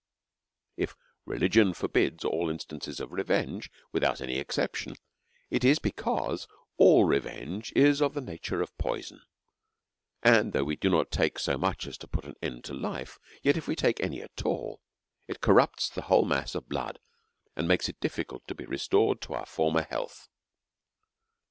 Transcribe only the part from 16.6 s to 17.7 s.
blood, and